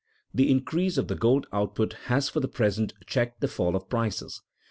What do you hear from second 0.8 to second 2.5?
of the gold output has for the